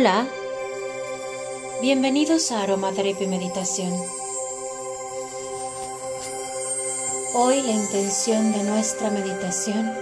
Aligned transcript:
Hola, 0.00 0.28
bienvenidos 1.80 2.52
a 2.52 2.62
Aromaterapia 2.62 3.24
y 3.24 3.26
Meditación. 3.26 3.92
Hoy 7.34 7.60
la 7.62 7.72
intención 7.72 8.52
de 8.52 8.62
nuestra 8.62 9.10
meditación 9.10 9.92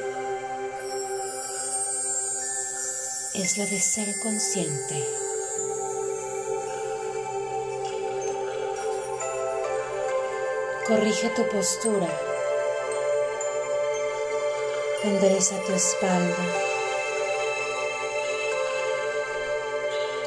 es 3.32 3.56
la 3.56 3.64
de 3.64 3.80
ser 3.80 4.14
consciente. 4.22 5.02
Corrige 10.86 11.30
tu 11.30 11.48
postura. 11.48 12.08
Endereza 15.04 15.58
tu 15.66 15.72
espalda. 15.72 16.75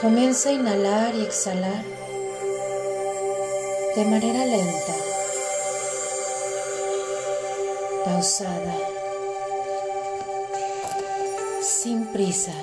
Comienza 0.01 0.47
a 0.47 0.51
inhalar 0.53 1.13
y 1.13 1.23
exhalar 1.23 1.83
de 3.97 4.05
manera 4.05 4.45
lenta, 4.45 4.93
pausada, 8.05 8.77
sin 11.61 12.05
prisa. 12.13 12.53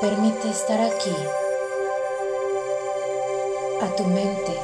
Permite 0.00 0.48
estar 0.48 0.80
aquí, 0.80 1.14
a 3.82 3.94
tu 3.94 4.04
mente, 4.04 4.56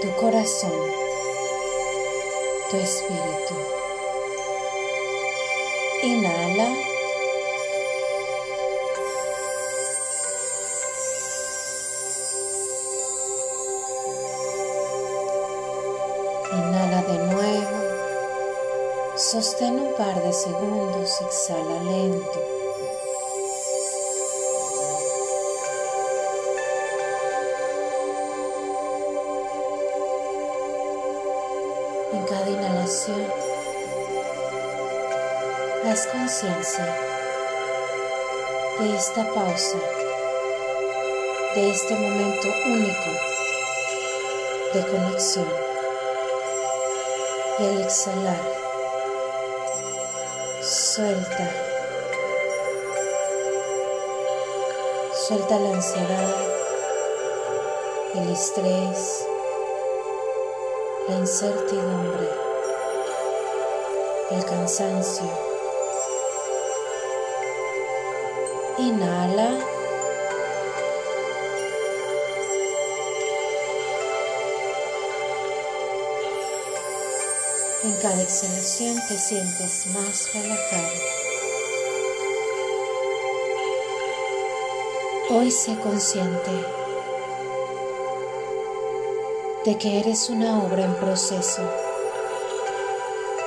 tu 0.00 0.14
corazón, 0.14 0.72
tu 2.70 2.76
espíritu. 2.76 3.77
Inhala. 6.00 6.68
Inhala 16.52 17.02
de 17.02 17.18
nuevo. 17.18 17.78
Sostén 19.16 19.80
un 19.80 19.94
par 19.94 20.22
de 20.22 20.32
segundos. 20.32 21.20
Exhala 21.20 21.82
lento. 21.82 22.40
En 32.12 32.22
cada 32.24 32.48
inhalación 32.48 33.48
Haz 35.84 36.08
conciencia 36.08 36.84
de 38.80 38.96
esta 38.96 39.24
pausa, 39.32 39.78
de 41.54 41.70
este 41.70 41.94
momento 41.94 42.48
único 42.66 43.10
de 44.74 44.86
conexión. 44.90 45.48
Y 47.60 47.64
al 47.64 47.80
exhalar, 47.80 48.40
suelta, 50.62 51.50
suelta 55.28 55.58
la 55.60 55.74
ansiedad, 55.74 56.34
el 58.16 58.30
estrés, 58.30 59.26
la 61.08 61.14
incertidumbre, 61.18 62.28
el 64.32 64.44
cansancio 64.44 65.47
Inhala. 68.78 69.58
En 77.82 77.92
cada 78.00 78.22
exhalación 78.22 78.96
te 79.08 79.18
sientes 79.18 79.86
más 79.88 80.32
relajado. 80.32 80.92
Hoy 85.30 85.50
sé 85.50 85.76
consciente 85.80 86.52
de 89.64 89.76
que 89.76 89.98
eres 89.98 90.30
una 90.30 90.62
obra 90.62 90.84
en 90.84 90.94
proceso 90.94 91.62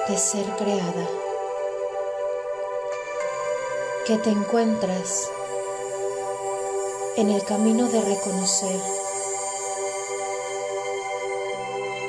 de 0.09 0.17
ser 0.17 0.45
creada 0.57 1.20
que 4.11 4.17
te 4.17 4.29
encuentras 4.29 5.29
en 7.15 7.29
el 7.29 7.41
camino 7.45 7.87
de 7.87 8.01
reconocer 8.01 8.75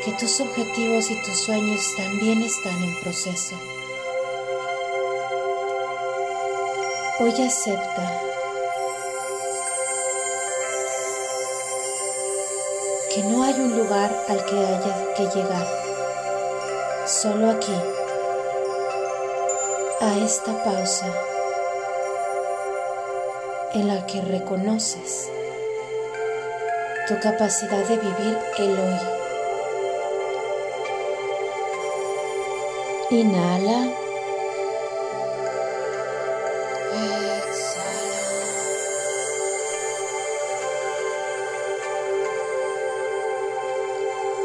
que 0.05 0.11
tus 0.15 0.41
objetivos 0.41 1.09
y 1.13 1.23
tus 1.23 1.39
sueños 1.45 1.81
también 1.97 2.43
están 2.43 2.75
en 2.83 3.01
proceso. 3.03 3.55
Hoy 7.21 7.31
acepta 7.41 8.21
que 13.15 13.23
no 13.23 13.45
hay 13.45 13.55
un 13.61 13.79
lugar 13.79 14.25
al 14.27 14.45
que 14.45 14.59
haya 14.59 15.15
que 15.15 15.23
llegar, 15.39 15.69
solo 17.07 17.49
aquí, 17.49 17.77
a 20.01 20.19
esta 20.19 20.65
pausa 20.65 21.07
en 23.75 23.89
la 23.89 24.07
que 24.07 24.21
reconoces 24.21 25.31
tu 27.09 27.19
capacidad 27.21 27.87
de 27.89 27.97
vivir 27.97 28.39
el 28.59 28.71
hoy. 28.79 29.01
Inhala. 33.11 33.93
Exhala. 37.39 38.21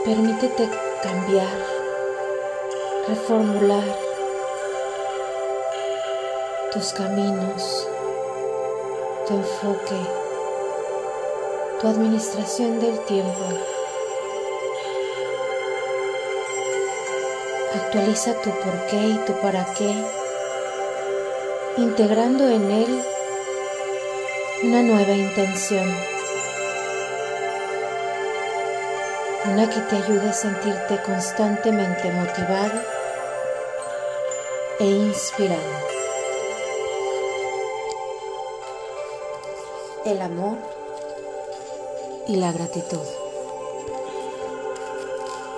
Permítete 0.06 0.70
cambiar, 1.04 1.58
reformular 3.08 3.84
tus 6.72 6.94
caminos 6.94 7.88
tu 9.28 9.34
enfoque, 9.34 10.00
tu 11.82 11.88
administración 11.88 12.80
del 12.80 12.98
tiempo. 13.06 13.44
Actualiza 17.76 18.36
tu 18.42 18.50
por 18.52 18.86
qué 18.90 18.96
y 18.96 19.18
tu 19.26 19.34
para 19.42 19.66
qué, 19.74 19.94
integrando 21.76 22.48
en 22.48 22.72
él 22.72 23.04
una 24.64 24.82
nueva 24.82 25.12
intención, 25.12 25.94
una 29.52 29.70
que 29.70 29.82
te 29.82 29.96
ayude 29.98 30.30
a 30.30 30.34
sentirte 30.34 31.02
constantemente 31.04 32.12
motivado 32.12 32.82
e 34.80 34.86
inspirado. 34.86 35.87
El 40.08 40.22
amor 40.22 40.58
y 42.28 42.38
la 42.38 42.52
gratitud. 42.52 43.06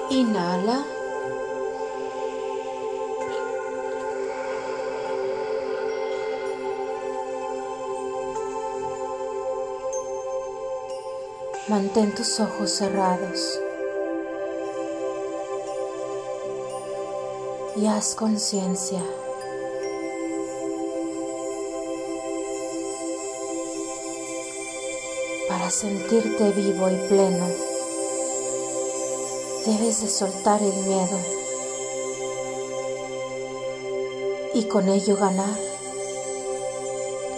Inhala. 0.10 0.84
Mantén 11.68 12.16
tus 12.16 12.40
ojos 12.40 12.72
cerrados 12.72 13.60
y 17.75 17.86
haz 17.86 18.16
conciencia 18.16 19.04
Para 25.60 25.72
sentirte 25.72 26.52
vivo 26.52 26.90
y 26.90 26.96
pleno, 27.10 27.46
debes 29.66 30.00
de 30.02 30.08
soltar 30.08 30.64
el 30.64 30.72
miedo 30.72 31.20
y 34.54 34.64
con 34.70 34.88
ello 34.88 35.18
ganar 35.18 35.60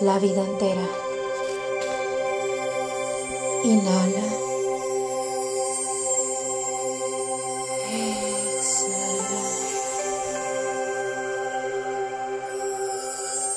la 0.02 0.20
vida 0.20 0.44
entera. 0.44 0.88
Inhala. 3.64 4.22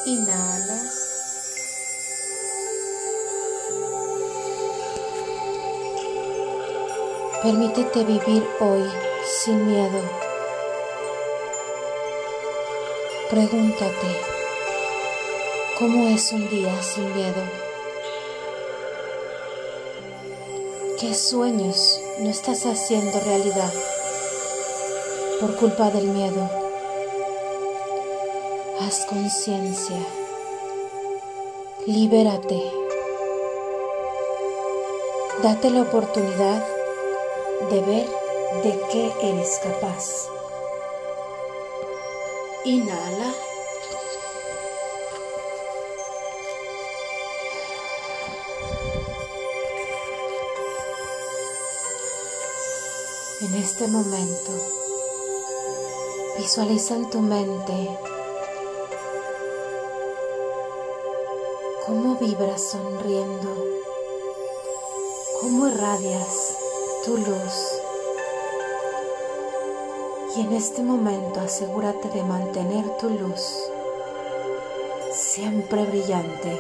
Exhala. 0.07 1.04
Permítete 7.45 8.05
vivir 8.05 8.43
hoy 8.59 8.91
sin 9.27 9.67
miedo. 9.67 10.01
Pregúntate, 13.29 14.07
¿cómo 15.79 16.09
es 16.09 16.33
un 16.33 16.49
día 16.49 16.73
sin 16.83 17.15
miedo? 17.15 17.43
¿Qué 20.99 21.15
sueños 21.15 22.01
no 22.21 22.31
estás 22.31 22.65
haciendo 22.65 23.21
realidad 23.21 23.75
por 25.39 25.55
culpa 25.57 25.91
del 25.91 26.07
miedo? 26.07 26.49
Haz 28.81 29.05
conciencia, 29.05 29.99
libérate, 31.87 32.73
date 35.43 35.69
la 35.69 35.83
oportunidad 35.83 36.74
de 37.71 37.81
ver 37.81 38.09
de 38.63 38.81
qué 38.91 39.13
eres 39.23 39.59
capaz. 39.63 40.29
Inhala. 42.65 43.35
En 53.41 53.55
este 53.57 53.87
momento, 53.89 54.53
visualiza 56.39 56.95
en 56.95 57.11
tu 57.11 57.21
mente 57.21 57.99
cómo 61.87 62.17
vibras 62.17 62.71
sonriendo, 62.71 63.55
cómo 65.41 65.69
irradias 65.69 66.54
tu 67.05 67.19
luz. 67.19 67.83
Y 70.37 70.41
en 70.41 70.53
este 70.55 70.83
momento 70.83 71.41
asegúrate 71.41 72.09
de 72.09 72.23
mantener 72.23 72.85
tu 72.97 73.11
luz 73.11 73.41
siempre 75.13 75.85
brillante. 75.85 76.59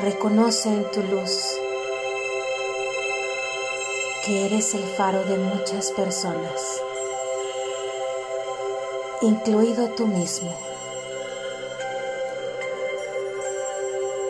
Reconoce 0.00 0.70
en 0.70 0.90
tu 0.90 1.02
luz 1.02 1.30
que 4.24 4.46
eres 4.46 4.74
el 4.74 4.84
faro 4.84 5.24
de 5.24 5.36
muchas 5.36 5.92
personas, 5.92 6.80
incluido 9.20 9.90
tú 9.90 10.06
mismo. 10.06 10.52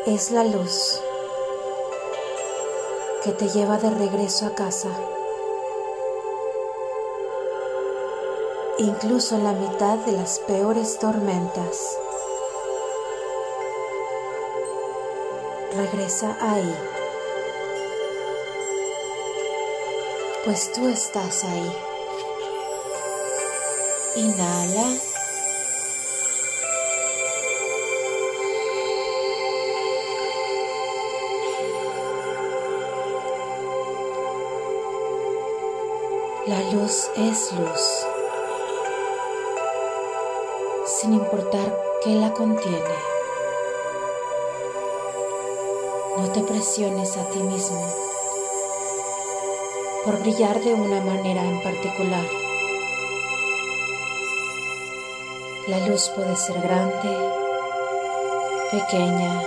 Es 0.06 0.32
la 0.32 0.44
luz 0.44 1.00
que 3.25 3.33
te 3.33 3.49
lleva 3.49 3.79
de 3.79 3.91
regreso 3.91 4.47
a 4.47 4.55
casa, 4.55 4.89
incluso 8.79 9.37
en 9.37 9.45
la 9.45 9.53
mitad 9.53 9.99
de 9.99 10.13
las 10.13 10.39
peores 10.41 10.99
tormentas. 10.99 11.99
Regresa 15.77 16.37
ahí. 16.41 16.75
pues 20.45 20.73
tú 20.73 20.89
estás 20.89 21.45
ahí. 21.45 21.73
Inhala. 24.17 25.12
La 36.53 36.61
luz 36.71 37.09
es 37.17 37.51
luz, 37.55 38.07
sin 40.85 41.15
importar 41.15 41.75
qué 42.05 42.11
la 42.11 42.31
contiene. 42.35 42.97
No 46.19 46.31
te 46.31 46.43
presiones 46.43 47.17
a 47.17 47.25
ti 47.31 47.39
mismo 47.39 47.83
por 50.05 50.19
brillar 50.21 50.61
de 50.61 50.75
una 50.75 51.01
manera 51.01 51.43
en 51.43 51.63
particular. 51.63 52.27
La 55.69 55.79
luz 55.87 56.11
puede 56.15 56.37
ser 56.37 56.61
grande, 56.61 57.17
pequeña, 58.73 59.43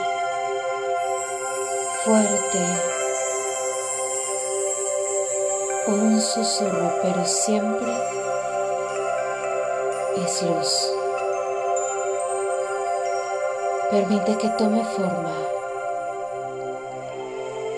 fuerte 2.04 3.05
un 5.88 6.20
susurro, 6.20 7.00
pero 7.02 7.26
siempre 7.26 7.92
es 10.18 10.42
luz. 10.42 10.92
Permite 13.92 14.38
que 14.38 14.50
tome 14.58 14.84
forma 14.84 15.36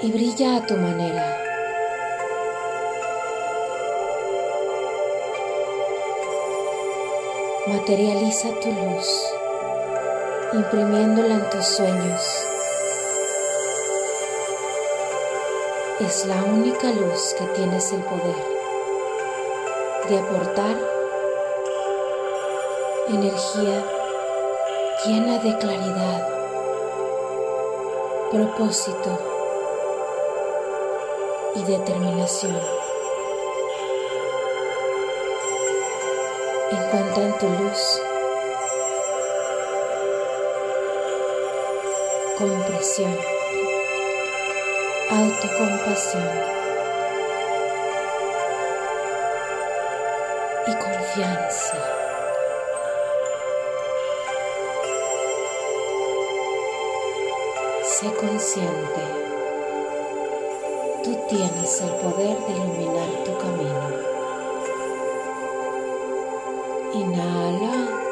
y 0.01 0.12
brilla 0.12 0.57
a 0.57 0.65
tu 0.65 0.75
manera. 0.75 1.38
Materializa 7.68 8.50
tu 8.62 8.71
luz, 8.71 9.33
imprimiéndola 10.54 11.36
en 11.36 11.50
tus 11.50 11.65
sueños. 11.65 12.47
Es 16.00 16.26
la 16.26 16.44
única 16.44 16.92
luz 16.92 17.36
que 17.38 17.46
tienes 17.56 17.92
el 17.92 18.02
poder 18.04 18.36
de 20.08 20.20
aportar 20.20 20.78
energía 23.08 23.84
llena 25.06 25.40
de 25.40 25.58
claridad, 25.58 26.28
propósito 28.31 29.19
y 31.56 31.64
determinación. 31.64 32.62
encuentra 36.71 37.24
en 37.24 37.38
tu 37.38 37.48
luz 37.48 38.02
compresión, 42.38 43.18
autocompasión 45.09 46.30
y 50.68 50.76
confianza. 50.76 51.78
Sé 57.83 58.14
consciente, 58.14 59.02
tú 61.04 61.18
tienes 61.30 61.81
el 61.81 61.90
poder 61.95 62.37
de 62.45 62.52
iluminar 62.52 63.09
tu 63.23 63.37
camino. 63.37 64.18
Inhala. 66.94 68.06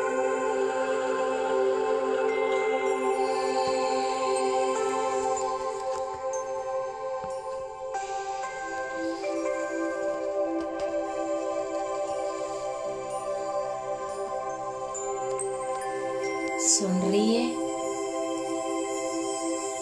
Sonríe 16.79 17.55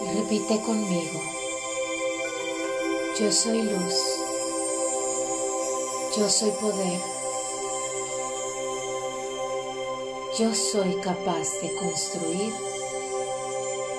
y 0.00 0.18
repite 0.18 0.60
conmigo. 0.60 1.20
Yo 3.18 3.32
soy 3.32 3.62
luz. 3.62 3.94
Yo 6.16 6.28
soy 6.28 6.50
poder. 6.52 7.14
yo 10.38 10.52
soy 10.52 10.96
capaz 10.96 11.46
de 11.62 11.72
construir 11.76 12.52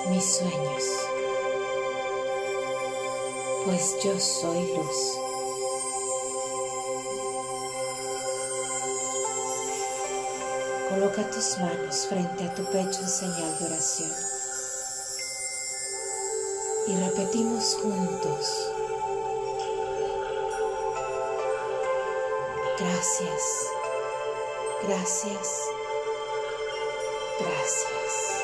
mis 0.10 0.26
sueños, 0.26 0.84
pues 3.64 3.96
yo 4.04 4.20
soy 4.20 4.68
luz. 4.76 5.25
Coloca 10.96 11.30
tus 11.30 11.58
manos 11.60 12.08
frente 12.08 12.46
a 12.46 12.56
tu 12.56 12.64
pecho 12.72 13.02
en 13.02 13.10
señal 13.10 13.60
de 13.60 13.66
oración 13.66 14.12
y 16.88 16.96
repetimos 16.96 17.76
juntos. 17.82 18.72
Gracias, 22.80 23.44
gracias 24.88 25.70
Gracias. 27.40 28.35